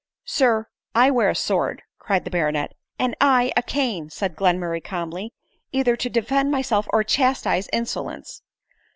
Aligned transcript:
"Sir, 0.25 0.67
I 0.95 1.11
wear 1.11 1.29
a 1.29 1.35
sword," 1.35 1.83
cried 1.99 2.23
the 2.25 2.31
baronet." 2.31 2.73
And 2.99 3.15
I 3.21 3.51
a 3.55 3.61
cane," 3.61 4.09
said 4.09 4.35
Glenmurray 4.35 4.83
calmly," 4.83 5.31
either 5.73 5.95
to 5.95 6.09
defend 6.09 6.49
myself 6.49 6.87
or 6.91 7.03
chastise 7.03 7.69
insolence." 7.71 8.41